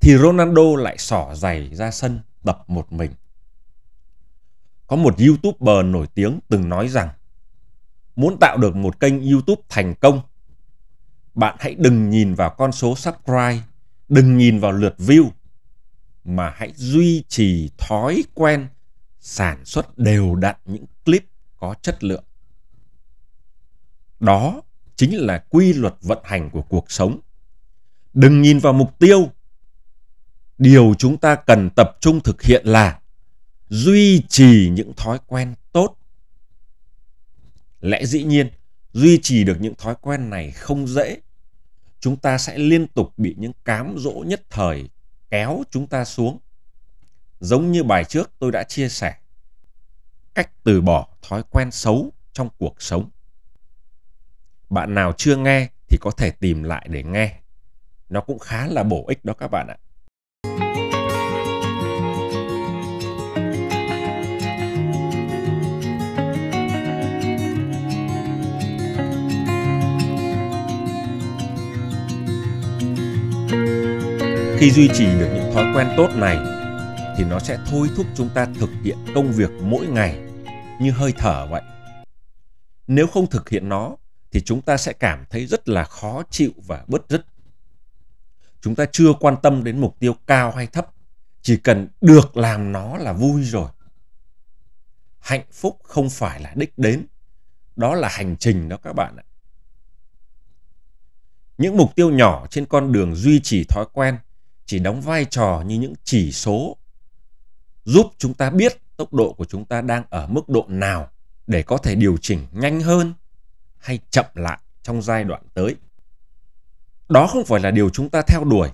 thì 0.00 0.16
Ronaldo 0.18 0.76
lại 0.76 0.98
xỏ 0.98 1.34
giày 1.34 1.74
ra 1.74 1.90
sân 1.90 2.20
tập 2.44 2.64
một 2.66 2.92
mình. 2.92 3.10
Có 4.86 4.96
một 4.96 5.14
YouTuber 5.18 5.86
nổi 5.86 6.06
tiếng 6.14 6.38
từng 6.48 6.68
nói 6.68 6.88
rằng 6.88 7.08
muốn 8.16 8.36
tạo 8.40 8.56
được 8.56 8.76
một 8.76 9.00
kênh 9.00 9.30
YouTube 9.30 9.62
thành 9.68 9.94
công, 9.94 10.20
bạn 11.34 11.56
hãy 11.58 11.74
đừng 11.74 12.10
nhìn 12.10 12.34
vào 12.34 12.50
con 12.50 12.72
số 12.72 12.96
subscribe, 12.96 13.58
đừng 14.12 14.36
nhìn 14.36 14.58
vào 14.58 14.72
lượt 14.72 14.94
view. 14.98 15.30
mà 16.24 16.50
hãy 16.56 16.72
duy 16.76 17.24
trì 17.28 17.70
thói 17.78 18.24
quen 18.34 18.68
sản 19.20 19.64
xuất 19.64 19.98
đều 19.98 20.34
đặn 20.34 20.56
những 20.64 20.84
clip 21.04 21.24
có 21.56 21.74
chất 21.82 22.04
lượng. 22.04 22.24
Đó 24.20 24.62
chính 24.96 25.16
là 25.16 25.44
quy 25.48 25.72
luật 25.72 25.94
vận 26.00 26.18
hành 26.24 26.50
của 26.50 26.62
cuộc 26.62 26.90
sống. 26.90 27.20
Đừng 28.14 28.42
nhìn 28.42 28.58
vào 28.58 28.72
mục 28.72 28.98
tiêu. 28.98 29.30
Điều 30.58 30.94
chúng 30.98 31.18
ta 31.18 31.34
cần 31.34 31.70
tập 31.76 31.96
trung 32.00 32.20
thực 32.20 32.42
hiện 32.42 32.66
là 32.66 33.00
duy 33.68 34.22
trì 34.28 34.70
những 34.72 34.92
thói 34.96 35.18
quen 35.26 35.54
tốt. 35.72 35.96
Lẽ 37.80 38.04
dĩ 38.04 38.22
nhiên, 38.22 38.50
duy 38.92 39.18
trì 39.22 39.44
được 39.44 39.56
những 39.60 39.74
thói 39.74 39.94
quen 40.00 40.30
này 40.30 40.50
không 40.50 40.86
dễ. 40.86 41.20
Chúng 42.02 42.16
ta 42.16 42.38
sẽ 42.38 42.58
liên 42.58 42.86
tục 42.86 43.12
bị 43.16 43.34
những 43.38 43.52
cám 43.64 43.94
dỗ 43.98 44.12
nhất 44.26 44.42
thời 44.50 44.88
kéo 45.30 45.62
chúng 45.70 45.86
ta 45.86 46.04
xuống. 46.04 46.38
Giống 47.40 47.72
như 47.72 47.82
bài 47.82 48.04
trước 48.04 48.30
tôi 48.38 48.52
đã 48.52 48.62
chia 48.62 48.88
sẻ, 48.88 49.14
cách 50.34 50.50
từ 50.64 50.80
bỏ 50.80 51.08
thói 51.22 51.42
quen 51.50 51.70
xấu 51.70 52.12
trong 52.32 52.48
cuộc 52.58 52.82
sống. 52.82 53.10
Bạn 54.70 54.94
nào 54.94 55.12
chưa 55.16 55.36
nghe 55.36 55.68
thì 55.88 55.98
có 56.00 56.10
thể 56.10 56.30
tìm 56.30 56.62
lại 56.62 56.86
để 56.90 57.02
nghe. 57.02 57.40
Nó 58.08 58.20
cũng 58.20 58.38
khá 58.38 58.66
là 58.66 58.82
bổ 58.82 59.04
ích 59.08 59.24
đó 59.24 59.34
các 59.34 59.48
bạn 59.48 59.66
ạ. 59.66 59.76
Khi 74.62 74.70
duy 74.70 74.88
trì 74.94 75.04
được 75.04 75.28
những 75.34 75.52
thói 75.54 75.72
quen 75.74 75.88
tốt 75.96 76.08
này 76.14 76.36
thì 77.16 77.24
nó 77.24 77.38
sẽ 77.38 77.58
thôi 77.66 77.90
thúc 77.96 78.06
chúng 78.14 78.28
ta 78.34 78.46
thực 78.54 78.70
hiện 78.84 78.96
công 79.14 79.32
việc 79.32 79.50
mỗi 79.62 79.86
ngày 79.86 80.18
như 80.80 80.90
hơi 80.90 81.12
thở 81.18 81.46
vậy. 81.50 81.62
Nếu 82.86 83.06
không 83.06 83.26
thực 83.30 83.48
hiện 83.48 83.68
nó 83.68 83.96
thì 84.32 84.40
chúng 84.40 84.62
ta 84.62 84.76
sẽ 84.76 84.92
cảm 84.92 85.24
thấy 85.30 85.46
rất 85.46 85.68
là 85.68 85.84
khó 85.84 86.22
chịu 86.30 86.50
và 86.66 86.84
bứt 86.86 87.04
rứt. 87.08 87.26
Chúng 88.60 88.74
ta 88.74 88.86
chưa 88.92 89.12
quan 89.20 89.36
tâm 89.42 89.64
đến 89.64 89.80
mục 89.80 89.96
tiêu 89.98 90.16
cao 90.26 90.50
hay 90.50 90.66
thấp, 90.66 90.86
chỉ 91.42 91.56
cần 91.56 91.88
được 92.00 92.36
làm 92.36 92.72
nó 92.72 92.96
là 92.96 93.12
vui 93.12 93.44
rồi. 93.44 93.68
Hạnh 95.18 95.44
phúc 95.52 95.78
không 95.82 96.10
phải 96.10 96.40
là 96.40 96.52
đích 96.56 96.78
đến, 96.78 97.06
đó 97.76 97.94
là 97.94 98.08
hành 98.08 98.36
trình 98.36 98.68
đó 98.68 98.76
các 98.82 98.92
bạn 98.92 99.16
ạ. 99.16 99.24
Những 101.58 101.76
mục 101.76 101.94
tiêu 101.94 102.10
nhỏ 102.10 102.46
trên 102.50 102.66
con 102.66 102.92
đường 102.92 103.14
duy 103.14 103.40
trì 103.40 103.64
thói 103.64 103.84
quen 103.92 104.18
chỉ 104.66 104.78
đóng 104.78 105.00
vai 105.00 105.24
trò 105.24 105.62
như 105.66 105.78
những 105.78 105.94
chỉ 106.04 106.32
số 106.32 106.76
giúp 107.84 108.06
chúng 108.18 108.34
ta 108.34 108.50
biết 108.50 108.82
tốc 108.96 109.14
độ 109.14 109.32
của 109.32 109.44
chúng 109.44 109.64
ta 109.64 109.80
đang 109.80 110.04
ở 110.10 110.26
mức 110.26 110.48
độ 110.48 110.64
nào 110.68 111.10
để 111.46 111.62
có 111.62 111.78
thể 111.78 111.94
điều 111.94 112.16
chỉnh 112.20 112.46
nhanh 112.52 112.80
hơn 112.80 113.12
hay 113.78 113.98
chậm 114.10 114.26
lại 114.34 114.58
trong 114.82 115.02
giai 115.02 115.24
đoạn 115.24 115.42
tới. 115.54 115.76
Đó 117.08 117.26
không 117.26 117.44
phải 117.44 117.60
là 117.60 117.70
điều 117.70 117.90
chúng 117.90 118.10
ta 118.10 118.22
theo 118.22 118.44
đuổi. 118.44 118.70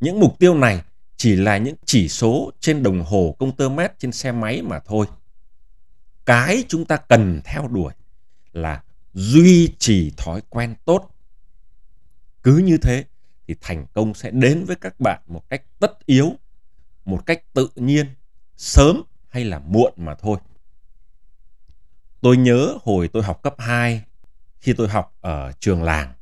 Những 0.00 0.20
mục 0.20 0.38
tiêu 0.38 0.54
này 0.54 0.82
chỉ 1.16 1.36
là 1.36 1.58
những 1.58 1.74
chỉ 1.84 2.08
số 2.08 2.52
trên 2.60 2.82
đồng 2.82 3.04
hồ 3.04 3.36
công 3.38 3.56
tơ 3.56 3.68
mét 3.68 3.98
trên 3.98 4.12
xe 4.12 4.32
máy 4.32 4.62
mà 4.62 4.80
thôi. 4.80 5.06
Cái 6.24 6.64
chúng 6.68 6.84
ta 6.84 6.96
cần 6.96 7.40
theo 7.44 7.68
đuổi 7.68 7.92
là 8.52 8.82
duy 9.14 9.74
trì 9.78 10.12
thói 10.16 10.42
quen 10.48 10.74
tốt. 10.84 11.10
Cứ 12.42 12.56
như 12.56 12.78
thế 12.78 13.04
thì 13.48 13.54
thành 13.60 13.86
công 13.94 14.14
sẽ 14.14 14.30
đến 14.30 14.64
với 14.64 14.76
các 14.76 15.00
bạn 15.00 15.22
một 15.26 15.48
cách 15.48 15.62
tất 15.78 16.06
yếu, 16.06 16.32
một 17.04 17.26
cách 17.26 17.42
tự 17.52 17.68
nhiên, 17.76 18.06
sớm 18.56 19.02
hay 19.28 19.44
là 19.44 19.58
muộn 19.58 19.92
mà 19.96 20.14
thôi. 20.14 20.38
Tôi 22.20 22.36
nhớ 22.36 22.74
hồi 22.82 23.08
tôi 23.08 23.22
học 23.22 23.42
cấp 23.42 23.54
2, 23.58 24.04
khi 24.60 24.72
tôi 24.72 24.88
học 24.88 25.16
ở 25.20 25.52
trường 25.52 25.82
làng, 25.82 26.12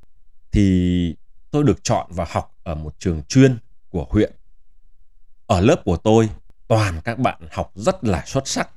thì 0.52 1.16
tôi 1.50 1.64
được 1.64 1.84
chọn 1.84 2.06
vào 2.10 2.26
học 2.30 2.56
ở 2.62 2.74
một 2.74 2.94
trường 2.98 3.22
chuyên 3.22 3.58
của 3.88 4.06
huyện. 4.10 4.32
Ở 5.46 5.60
lớp 5.60 5.82
của 5.84 5.96
tôi, 5.96 6.30
toàn 6.68 7.00
các 7.04 7.18
bạn 7.18 7.40
học 7.50 7.72
rất 7.74 8.04
là 8.04 8.22
xuất 8.26 8.48
sắc. 8.48 8.70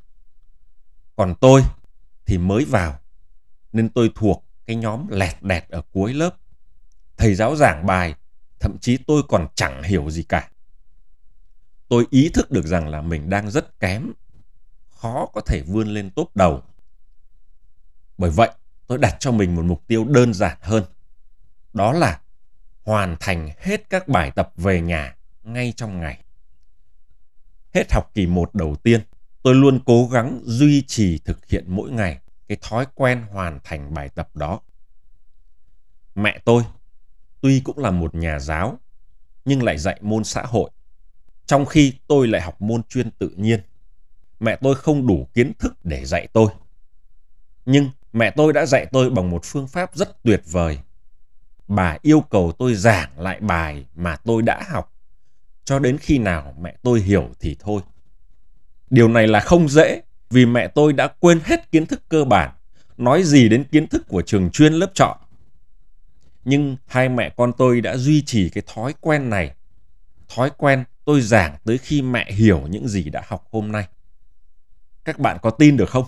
Còn 1.16 1.36
tôi 1.42 1.64
thì 2.26 2.38
mới 2.38 2.66
vào, 2.66 3.00
nên 3.74 3.90
tôi 3.90 4.12
thuộc 4.16 4.46
cái 4.66 4.76
nhóm 4.76 5.08
lẹt 5.10 5.36
đẹt 5.42 5.70
ở 5.70 5.82
cuối 5.92 6.14
lớp. 6.14 6.36
Thầy 7.18 7.36
giáo 7.36 7.56
giảng 7.56 7.86
bài, 7.86 8.16
thậm 8.60 8.78
chí 8.78 8.98
tôi 8.98 9.24
còn 9.28 9.48
chẳng 9.56 9.84
hiểu 9.84 10.10
gì 10.10 10.24
cả. 10.24 10.50
Tôi 11.88 12.06
ý 12.10 12.30
thức 12.30 12.52
được 12.52 12.66
rằng 12.66 12.88
là 12.88 13.02
mình 13.02 13.30
đang 13.30 13.52
rất 13.52 13.80
kém, 13.80 14.12
khó 14.90 15.26
có 15.34 15.42
thể 15.42 15.62
vươn 15.62 15.88
lên 15.88 16.10
tốt 16.10 16.30
đầu. 16.36 16.64
Bởi 18.18 18.32
vậy, 18.32 18.50
tôi 18.88 18.98
đặt 18.98 19.16
cho 19.20 19.32
mình 19.32 19.56
một 19.56 19.66
mục 19.66 19.88
tiêu 19.88 20.06
đơn 20.06 20.34
giản 20.34 20.58
hơn. 20.62 20.84
Đó 21.74 21.94
là 21.94 22.22
hoàn 22.84 23.16
thành 23.20 23.50
hết 23.58 23.90
các 23.90 24.08
bài 24.08 24.32
tập 24.36 24.52
về 24.56 24.82
nhà 24.82 25.16
ngay 25.44 25.74
trong 25.76 26.00
ngày. 26.00 26.24
Hết 27.74 27.92
học 27.92 28.12
kỳ 28.14 28.28
1 28.28 28.56
đầu 28.56 28.76
tiên, 28.76 29.02
tôi 29.42 29.56
luôn 29.56 29.80
cố 29.86 30.08
gắng 30.08 30.40
duy 30.44 30.84
trì 30.88 31.18
thực 31.18 31.46
hiện 31.46 31.64
mỗi 31.68 31.92
ngày 31.92 32.20
cái 32.48 32.58
thói 32.62 32.86
quen 32.96 33.22
hoàn 33.32 33.60
thành 33.64 33.94
bài 33.94 34.10
tập 34.10 34.36
đó. 34.36 34.60
Mẹ 36.16 36.40
tôi 36.46 36.64
tuy 37.42 37.60
cũng 37.60 37.78
là 37.78 37.92
một 37.92 38.16
nhà 38.16 38.40
giáo 38.40 38.80
nhưng 39.46 39.64
lại 39.64 39.78
dạy 39.78 40.00
môn 40.02 40.24
xã 40.24 40.42
hội, 40.42 40.70
trong 41.46 41.66
khi 41.66 41.94
tôi 42.08 42.28
lại 42.28 42.42
học 42.42 42.62
môn 42.62 42.84
chuyên 42.84 43.12
tự 43.12 43.30
nhiên. 43.38 43.60
Mẹ 44.40 44.58
tôi 44.62 44.76
không 44.76 45.08
đủ 45.08 45.28
kiến 45.34 45.52
thức 45.60 45.74
để 45.84 46.06
dạy 46.06 46.28
tôi. 46.34 46.52
Nhưng 47.66 47.90
mẹ 48.14 48.32
tôi 48.32 48.54
đã 48.54 48.66
dạy 48.66 48.86
tôi 48.92 49.10
bằng 49.10 49.30
một 49.30 49.42
phương 49.44 49.68
pháp 49.68 49.96
rất 49.96 50.24
tuyệt 50.24 50.42
vời. 50.46 50.80
Bà 51.68 51.98
yêu 52.02 52.22
cầu 52.22 52.52
tôi 52.52 52.76
giảng 52.76 53.20
lại 53.20 53.40
bài 53.40 53.86
mà 53.96 54.16
tôi 54.16 54.42
đã 54.42 54.64
học 54.70 54.94
cho 55.66 55.80
đến 55.80 55.98
khi 55.98 56.18
nào 56.18 56.56
mẹ 56.62 56.76
tôi 56.82 57.02
hiểu 57.02 57.30
thì 57.40 57.56
thôi. 57.60 57.82
Điều 58.90 59.08
này 59.08 59.28
là 59.28 59.40
không 59.40 59.70
dễ 59.70 60.02
vì 60.30 60.46
mẹ 60.46 60.68
tôi 60.68 60.94
đã 60.94 61.08
quên 61.08 61.40
hết 61.44 61.72
kiến 61.72 61.86
thức 61.86 62.02
cơ 62.10 62.24
bản, 62.24 62.52
nói 62.98 63.24
gì 63.24 63.50
đến 63.50 63.64
kiến 63.64 63.88
thức 63.88 64.08
của 64.08 64.22
trường 64.22 64.50
chuyên 64.52 64.74
lớp 64.74 64.92
chọn. 64.94 65.18
Nhưng 66.50 66.78
hai 66.86 67.10
mẹ 67.10 67.30
con 67.38 67.52
tôi 67.58 67.82
đã 67.82 67.98
duy 67.98 68.22
trì 68.22 68.50
cái 68.50 68.64
thói 68.76 68.94
quen 69.02 69.30
này. 69.30 69.56
Thói 70.36 70.50
quen 70.58 70.84
tôi 71.06 71.22
giảng 71.22 71.58
tới 71.66 71.78
khi 71.78 72.02
mẹ 72.02 72.32
hiểu 72.32 72.68
những 72.70 72.88
gì 72.88 73.04
đã 73.04 73.24
học 73.28 73.48
hôm 73.52 73.72
nay. 73.72 73.88
Các 75.06 75.20
bạn 75.20 75.38
có 75.42 75.50
tin 75.50 75.78
được 75.78 75.90
không? 75.90 76.06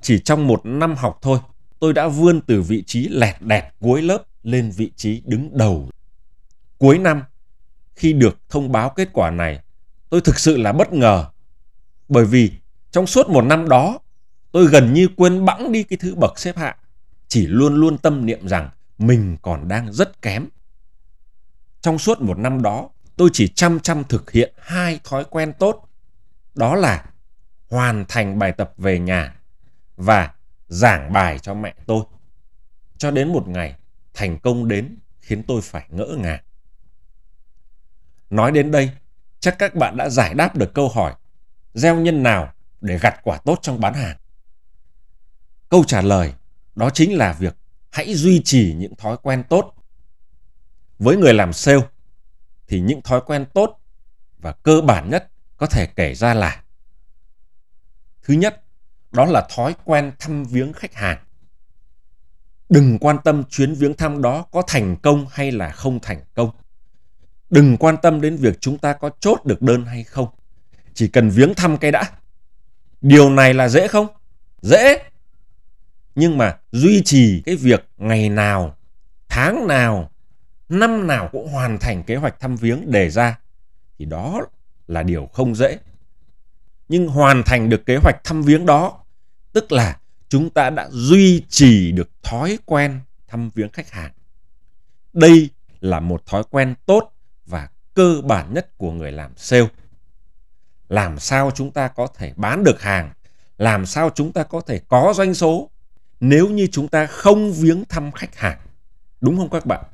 Chỉ 0.00 0.18
trong 0.18 0.46
một 0.46 0.60
năm 0.66 0.94
học 0.94 1.18
thôi, 1.22 1.38
tôi 1.78 1.92
đã 1.92 2.08
vươn 2.08 2.40
từ 2.40 2.62
vị 2.62 2.82
trí 2.86 3.08
lẹt 3.08 3.34
đẹt 3.40 3.64
cuối 3.80 4.02
lớp 4.02 4.22
lên 4.42 4.70
vị 4.70 4.92
trí 4.96 5.22
đứng 5.24 5.58
đầu. 5.58 5.90
Cuối 6.78 6.98
năm, 6.98 7.22
khi 7.94 8.12
được 8.12 8.40
thông 8.48 8.72
báo 8.72 8.90
kết 8.90 9.08
quả 9.12 9.30
này, 9.30 9.60
tôi 10.10 10.20
thực 10.20 10.38
sự 10.38 10.56
là 10.56 10.72
bất 10.72 10.92
ngờ. 10.92 11.26
Bởi 12.08 12.24
vì 12.24 12.52
trong 12.90 13.06
suốt 13.06 13.28
một 13.28 13.42
năm 13.42 13.68
đó, 13.68 13.98
tôi 14.52 14.66
gần 14.66 14.92
như 14.92 15.08
quên 15.16 15.44
bẵng 15.44 15.72
đi 15.72 15.82
cái 15.82 15.96
thứ 15.96 16.14
bậc 16.14 16.38
xếp 16.38 16.56
hạng. 16.56 16.76
Chỉ 17.28 17.46
luôn 17.46 17.74
luôn 17.74 17.98
tâm 17.98 18.26
niệm 18.26 18.48
rằng 18.48 18.70
mình 19.02 19.36
còn 19.42 19.68
đang 19.68 19.92
rất 19.92 20.22
kém. 20.22 20.48
Trong 21.80 21.98
suốt 21.98 22.20
một 22.20 22.38
năm 22.38 22.62
đó, 22.62 22.90
tôi 23.16 23.30
chỉ 23.32 23.48
chăm 23.48 23.80
chăm 23.80 24.04
thực 24.04 24.30
hiện 24.30 24.54
hai 24.58 25.00
thói 25.04 25.24
quen 25.24 25.52
tốt. 25.58 25.88
Đó 26.54 26.74
là 26.74 27.04
hoàn 27.68 28.04
thành 28.08 28.38
bài 28.38 28.52
tập 28.52 28.72
về 28.76 28.98
nhà 28.98 29.34
và 29.96 30.34
giảng 30.68 31.12
bài 31.12 31.38
cho 31.38 31.54
mẹ 31.54 31.74
tôi. 31.86 32.04
Cho 32.98 33.10
đến 33.10 33.32
một 33.32 33.48
ngày, 33.48 33.76
thành 34.14 34.38
công 34.38 34.68
đến 34.68 34.96
khiến 35.20 35.42
tôi 35.42 35.60
phải 35.62 35.86
ngỡ 35.88 36.16
ngàng. 36.18 36.42
Nói 38.30 38.52
đến 38.52 38.70
đây, 38.70 38.90
chắc 39.40 39.58
các 39.58 39.74
bạn 39.74 39.96
đã 39.96 40.08
giải 40.08 40.34
đáp 40.34 40.56
được 40.56 40.74
câu 40.74 40.88
hỏi 40.88 41.14
gieo 41.74 41.96
nhân 41.96 42.22
nào 42.22 42.52
để 42.80 42.98
gặt 42.98 43.20
quả 43.22 43.38
tốt 43.44 43.58
trong 43.62 43.80
bán 43.80 43.94
hàng. 43.94 44.16
Câu 45.68 45.84
trả 45.84 46.00
lời 46.00 46.34
đó 46.74 46.90
chính 46.90 47.16
là 47.16 47.32
việc 47.32 47.56
hãy 47.92 48.14
duy 48.14 48.42
trì 48.44 48.74
những 48.78 48.96
thói 48.96 49.16
quen 49.22 49.44
tốt. 49.48 49.74
Với 50.98 51.16
người 51.16 51.34
làm 51.34 51.52
sale 51.52 51.88
thì 52.68 52.80
những 52.80 53.02
thói 53.02 53.20
quen 53.26 53.46
tốt 53.54 53.80
và 54.38 54.52
cơ 54.52 54.80
bản 54.80 55.10
nhất 55.10 55.30
có 55.56 55.66
thể 55.66 55.86
kể 55.86 56.14
ra 56.14 56.34
là 56.34 56.62
Thứ 58.22 58.34
nhất, 58.34 58.62
đó 59.12 59.24
là 59.24 59.46
thói 59.56 59.74
quen 59.84 60.12
thăm 60.18 60.44
viếng 60.44 60.72
khách 60.72 60.94
hàng. 60.94 61.18
Đừng 62.68 62.98
quan 62.98 63.16
tâm 63.24 63.44
chuyến 63.44 63.74
viếng 63.74 63.94
thăm 63.94 64.22
đó 64.22 64.46
có 64.50 64.62
thành 64.66 64.96
công 64.96 65.26
hay 65.30 65.52
là 65.52 65.70
không 65.70 66.00
thành 66.00 66.20
công. 66.34 66.50
Đừng 67.50 67.76
quan 67.76 67.96
tâm 68.02 68.20
đến 68.20 68.36
việc 68.36 68.60
chúng 68.60 68.78
ta 68.78 68.92
có 68.92 69.10
chốt 69.20 69.44
được 69.44 69.62
đơn 69.62 69.84
hay 69.84 70.04
không. 70.04 70.28
Chỉ 70.94 71.08
cần 71.08 71.30
viếng 71.30 71.54
thăm 71.54 71.76
cái 71.76 71.92
đã. 71.92 72.10
Điều 73.00 73.30
này 73.30 73.54
là 73.54 73.68
dễ 73.68 73.88
không? 73.88 74.06
Dễ. 74.62 75.02
Nhưng 76.14 76.38
mà 76.38 76.58
duy 76.72 77.02
trì 77.04 77.42
cái 77.44 77.56
việc 77.56 77.88
ngày 77.96 78.28
nào, 78.28 78.76
tháng 79.28 79.66
nào, 79.66 80.10
năm 80.68 81.06
nào 81.06 81.28
cũng 81.32 81.48
hoàn 81.48 81.78
thành 81.78 82.02
kế 82.02 82.16
hoạch 82.16 82.40
thăm 82.40 82.56
viếng 82.56 82.90
đề 82.90 83.10
ra 83.10 83.38
thì 83.98 84.04
đó 84.04 84.40
là 84.88 85.02
điều 85.02 85.26
không 85.26 85.54
dễ. 85.54 85.78
Nhưng 86.88 87.08
hoàn 87.08 87.42
thành 87.42 87.68
được 87.68 87.86
kế 87.86 87.96
hoạch 87.96 88.24
thăm 88.24 88.42
viếng 88.42 88.66
đó, 88.66 89.04
tức 89.52 89.72
là 89.72 89.98
chúng 90.28 90.50
ta 90.50 90.70
đã 90.70 90.88
duy 90.90 91.44
trì 91.48 91.92
được 91.92 92.10
thói 92.22 92.58
quen 92.64 93.00
thăm 93.28 93.50
viếng 93.54 93.68
khách 93.68 93.90
hàng. 93.90 94.12
Đây 95.12 95.50
là 95.80 96.00
một 96.00 96.26
thói 96.26 96.42
quen 96.50 96.74
tốt 96.86 97.12
và 97.46 97.68
cơ 97.94 98.20
bản 98.24 98.54
nhất 98.54 98.78
của 98.78 98.92
người 98.92 99.12
làm 99.12 99.32
sale. 99.36 99.68
Làm 100.88 101.18
sao 101.18 101.50
chúng 101.50 101.70
ta 101.70 101.88
có 101.88 102.06
thể 102.06 102.32
bán 102.36 102.64
được 102.64 102.82
hàng, 102.82 103.12
làm 103.58 103.86
sao 103.86 104.10
chúng 104.14 104.32
ta 104.32 104.42
có 104.42 104.60
thể 104.60 104.80
có 104.88 105.12
doanh 105.16 105.34
số 105.34 105.70
nếu 106.22 106.48
như 106.48 106.68
chúng 106.72 106.88
ta 106.88 107.06
không 107.06 107.52
viếng 107.52 107.84
thăm 107.88 108.12
khách 108.12 108.36
hàng. 108.36 108.58
Đúng 109.20 109.36
không 109.36 109.50
các 109.50 109.66
bạn? 109.66 109.84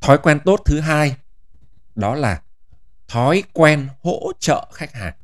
Thói 0.00 0.18
quen 0.18 0.40
tốt 0.44 0.60
thứ 0.64 0.80
hai 0.80 1.16
đó 1.94 2.14
là 2.14 2.42
thói 3.08 3.42
quen 3.52 3.88
hỗ 4.02 4.32
trợ 4.38 4.68
khách 4.72 4.92
hàng. 4.92 5.14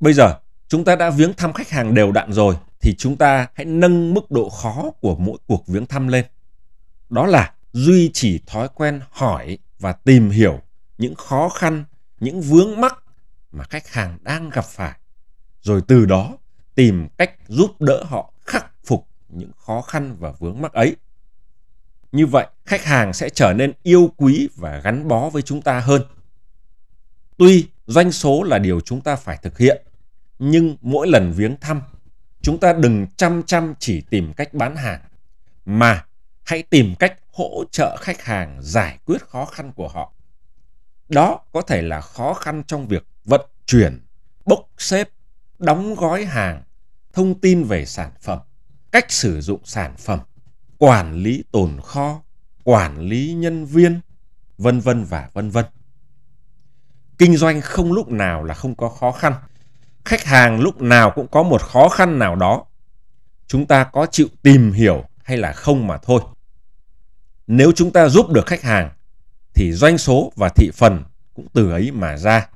Bây 0.00 0.12
giờ 0.12 0.34
chúng 0.68 0.84
ta 0.84 0.96
đã 0.96 1.10
viếng 1.10 1.34
thăm 1.34 1.52
khách 1.52 1.70
hàng 1.70 1.94
đều 1.94 2.12
đặn 2.12 2.32
rồi 2.32 2.56
thì 2.80 2.94
chúng 2.98 3.16
ta 3.16 3.46
hãy 3.54 3.64
nâng 3.64 4.14
mức 4.14 4.30
độ 4.30 4.48
khó 4.48 4.90
của 5.00 5.16
mỗi 5.16 5.38
cuộc 5.46 5.66
viếng 5.66 5.86
thăm 5.86 6.08
lên. 6.08 6.24
Đó 7.10 7.26
là 7.26 7.52
duy 7.72 8.10
trì 8.12 8.40
thói 8.46 8.68
quen 8.74 9.00
hỏi 9.10 9.58
và 9.78 9.92
tìm 9.92 10.30
hiểu 10.30 10.60
những 10.98 11.14
khó 11.14 11.48
khăn, 11.48 11.84
những 12.20 12.40
vướng 12.40 12.80
mắc 12.80 13.02
mà 13.52 13.64
khách 13.64 13.88
hàng 13.88 14.18
đang 14.22 14.50
gặp 14.50 14.64
phải. 14.64 14.98
Rồi 15.62 15.82
từ 15.88 16.04
đó 16.04 16.36
tìm 16.76 17.08
cách 17.18 17.30
giúp 17.48 17.80
đỡ 17.80 18.04
họ 18.04 18.32
khắc 18.46 18.70
phục 18.84 19.06
những 19.28 19.50
khó 19.58 19.82
khăn 19.82 20.16
và 20.18 20.32
vướng 20.38 20.60
mắc 20.60 20.72
ấy. 20.72 20.96
Như 22.12 22.26
vậy, 22.26 22.46
khách 22.64 22.84
hàng 22.84 23.12
sẽ 23.12 23.28
trở 23.28 23.52
nên 23.52 23.72
yêu 23.82 24.12
quý 24.16 24.48
và 24.56 24.80
gắn 24.84 25.08
bó 25.08 25.30
với 25.30 25.42
chúng 25.42 25.62
ta 25.62 25.80
hơn. 25.80 26.02
Tuy 27.36 27.68
doanh 27.86 28.12
số 28.12 28.42
là 28.42 28.58
điều 28.58 28.80
chúng 28.80 29.00
ta 29.00 29.16
phải 29.16 29.38
thực 29.42 29.58
hiện, 29.58 29.86
nhưng 30.38 30.76
mỗi 30.80 31.08
lần 31.08 31.32
viếng 31.32 31.56
thăm, 31.60 31.82
chúng 32.42 32.60
ta 32.60 32.72
đừng 32.72 33.06
chăm 33.16 33.42
chăm 33.42 33.74
chỉ 33.78 34.00
tìm 34.00 34.32
cách 34.32 34.54
bán 34.54 34.76
hàng, 34.76 35.00
mà 35.64 36.04
hãy 36.44 36.62
tìm 36.62 36.94
cách 36.98 37.18
hỗ 37.32 37.64
trợ 37.70 37.96
khách 38.00 38.22
hàng 38.22 38.58
giải 38.62 38.98
quyết 39.04 39.28
khó 39.28 39.44
khăn 39.44 39.72
của 39.72 39.88
họ. 39.88 40.12
Đó 41.08 41.40
có 41.52 41.62
thể 41.62 41.82
là 41.82 42.00
khó 42.00 42.34
khăn 42.34 42.62
trong 42.66 42.88
việc 42.88 43.06
vận 43.24 43.50
chuyển, 43.66 44.00
bốc 44.44 44.68
xếp, 44.78 45.08
đóng 45.58 45.94
gói 45.94 46.24
hàng, 46.24 46.62
thông 47.16 47.40
tin 47.40 47.64
về 47.64 47.86
sản 47.86 48.10
phẩm, 48.20 48.38
cách 48.92 49.12
sử 49.12 49.40
dụng 49.40 49.60
sản 49.64 49.94
phẩm, 49.96 50.18
quản 50.78 51.14
lý 51.14 51.44
tồn 51.52 51.80
kho, 51.82 52.22
quản 52.64 53.00
lý 53.00 53.34
nhân 53.34 53.66
viên, 53.66 54.00
vân 54.58 54.80
vân 54.80 55.04
và 55.04 55.30
vân 55.32 55.50
vân. 55.50 55.64
Kinh 57.18 57.36
doanh 57.36 57.60
không 57.60 57.92
lúc 57.92 58.08
nào 58.08 58.44
là 58.44 58.54
không 58.54 58.74
có 58.74 58.88
khó 58.88 59.12
khăn. 59.12 59.34
Khách 60.04 60.24
hàng 60.24 60.60
lúc 60.60 60.82
nào 60.82 61.12
cũng 61.14 61.28
có 61.28 61.42
một 61.42 61.62
khó 61.62 61.88
khăn 61.88 62.18
nào 62.18 62.36
đó. 62.36 62.64
Chúng 63.46 63.66
ta 63.66 63.84
có 63.84 64.06
chịu 64.06 64.28
tìm 64.42 64.72
hiểu 64.72 65.04
hay 65.22 65.36
là 65.36 65.52
không 65.52 65.86
mà 65.86 65.98
thôi. 65.98 66.20
Nếu 67.46 67.72
chúng 67.72 67.92
ta 67.92 68.08
giúp 68.08 68.30
được 68.30 68.46
khách 68.46 68.62
hàng 68.62 68.90
thì 69.54 69.72
doanh 69.72 69.98
số 69.98 70.32
và 70.36 70.48
thị 70.48 70.70
phần 70.74 71.02
cũng 71.34 71.46
từ 71.52 71.70
ấy 71.70 71.90
mà 71.90 72.16
ra. 72.16 72.48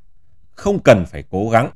Không 0.51 0.83
cần 0.83 1.07
phải 1.07 1.25
cố 1.31 1.51
gắng. 1.51 1.71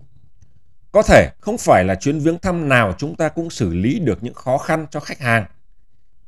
Có 0.95 1.03
thể 1.03 1.31
không 1.41 1.59
phải 1.59 1.85
là 1.85 1.95
chuyến 1.95 2.19
viếng 2.19 2.39
thăm 2.39 2.69
nào 2.69 2.95
chúng 2.99 3.17
ta 3.17 3.29
cũng 3.29 3.51
xử 3.51 3.75
lý 3.75 3.99
được 3.99 4.23
những 4.23 4.35
khó 4.35 4.59
khăn 4.59 4.87
cho 4.91 5.01
khách 5.01 5.21
hàng. 5.21 5.45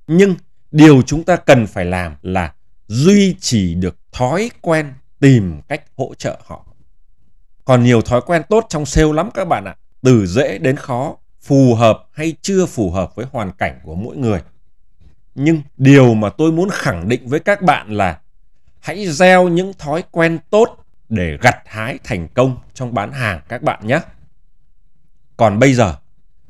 Nhưng 0.07 0.35
điều 0.71 1.03
chúng 1.03 1.25
ta 1.25 1.37
cần 1.37 1.67
phải 1.67 1.85
làm 1.85 2.17
là 2.23 2.53
duy 2.87 3.37
trì 3.41 3.75
được 3.75 3.97
thói 4.13 4.51
quen 4.61 4.93
tìm 5.21 5.61
cách 5.69 5.83
hỗ 5.97 6.15
trợ 6.15 6.41
họ. 6.45 6.67
Còn 7.65 7.85
nhiều 7.85 8.02
thói 8.02 8.21
quen 8.26 8.43
tốt 8.49 8.67
trong 8.69 8.87
sale 8.87 9.13
lắm 9.13 9.31
các 9.35 9.45
bạn 9.49 9.65
ạ. 9.65 9.76
Từ 10.02 10.26
dễ 10.26 10.59
đến 10.59 10.76
khó, 10.76 11.17
phù 11.41 11.75
hợp 11.75 12.07
hay 12.13 12.35
chưa 12.43 12.67
phù 12.67 12.91
hợp 12.91 13.15
với 13.15 13.26
hoàn 13.33 13.52
cảnh 13.52 13.81
của 13.83 13.95
mỗi 13.95 14.17
người. 14.17 14.41
Nhưng 15.35 15.63
điều 15.76 16.15
mà 16.15 16.29
tôi 16.31 16.52
muốn 16.52 16.69
khẳng 16.73 17.09
định 17.09 17.29
với 17.29 17.41
các 17.41 17.63
bạn 17.63 17.91
là 17.91 18.19
hãy 18.81 19.07
gieo 19.07 19.49
những 19.49 19.73
thói 19.79 20.05
quen 20.11 20.39
tốt 20.50 20.76
để 21.09 21.39
gặt 21.41 21.57
hái 21.67 21.99
thành 22.05 22.29
công 22.35 22.57
trong 22.75 22.95
bán 22.95 23.13
hàng 23.13 23.41
các 23.49 23.63
bạn 23.63 23.87
nhé. 23.87 24.00
Còn 25.37 25.59
bây 25.59 25.75
giờ, 25.75 25.97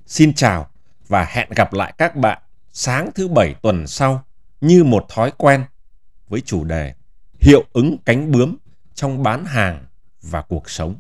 xin 0.07 0.35
chào 0.35 0.66
và 1.09 1.25
hẹn 1.25 1.49
gặp 1.51 1.72
lại 1.72 1.94
các 1.99 2.16
bạn 2.16 2.38
sáng 2.72 3.11
thứ 3.14 3.29
bảy 3.29 3.55
tuần 3.62 3.87
sau 3.87 4.25
như 4.61 4.85
một 4.85 5.07
thói 5.09 5.33
quen 5.37 5.64
với 6.29 6.40
chủ 6.40 6.64
đề 6.64 6.94
hiệu 7.40 7.64
ứng 7.72 7.96
cánh 8.05 8.33
bướm 8.33 8.57
trong 8.94 9.22
bán 9.22 9.44
hàng 9.44 9.85
và 10.22 10.42
cuộc 10.42 10.70
sống. 10.70 10.94